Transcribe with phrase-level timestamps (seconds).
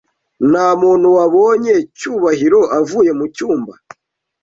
[0.49, 3.73] Ntamuntu wabonye Cyubahiro avuye mucyumba.